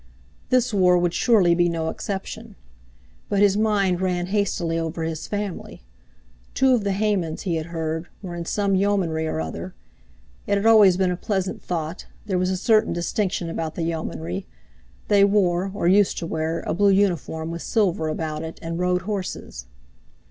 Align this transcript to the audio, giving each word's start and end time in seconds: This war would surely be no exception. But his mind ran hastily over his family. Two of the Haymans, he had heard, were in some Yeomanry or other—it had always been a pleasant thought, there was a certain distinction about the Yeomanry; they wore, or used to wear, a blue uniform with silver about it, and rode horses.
This 0.49 0.73
war 0.73 0.97
would 0.97 1.13
surely 1.13 1.53
be 1.53 1.69
no 1.69 1.89
exception. 1.89 2.55
But 3.29 3.37
his 3.41 3.55
mind 3.55 4.01
ran 4.01 4.25
hastily 4.33 4.79
over 4.79 5.03
his 5.03 5.27
family. 5.27 5.83
Two 6.55 6.73
of 6.73 6.83
the 6.83 6.93
Haymans, 6.93 7.43
he 7.43 7.57
had 7.57 7.67
heard, 7.67 8.07
were 8.23 8.33
in 8.33 8.45
some 8.45 8.73
Yeomanry 8.73 9.27
or 9.27 9.39
other—it 9.39 10.57
had 10.57 10.65
always 10.65 10.97
been 10.97 11.11
a 11.11 11.15
pleasant 11.15 11.61
thought, 11.61 12.07
there 12.25 12.39
was 12.39 12.49
a 12.49 12.57
certain 12.57 12.93
distinction 12.93 13.47
about 13.47 13.75
the 13.75 13.83
Yeomanry; 13.83 14.47
they 15.07 15.23
wore, 15.23 15.69
or 15.71 15.87
used 15.87 16.17
to 16.17 16.25
wear, 16.25 16.61
a 16.61 16.73
blue 16.73 16.89
uniform 16.89 17.51
with 17.51 17.61
silver 17.61 18.07
about 18.07 18.41
it, 18.41 18.57
and 18.63 18.79
rode 18.79 19.03
horses. 19.03 19.67